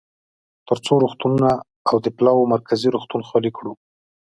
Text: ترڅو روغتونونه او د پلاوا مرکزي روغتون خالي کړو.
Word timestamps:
ترڅو 0.67 0.93
روغتونونه 1.03 1.49
او 1.89 1.95
د 2.03 2.07
پلاوا 2.17 2.43
مرکزي 2.53 2.87
روغتون 2.95 3.21
خالي 3.29 3.51
کړو. 3.57 3.73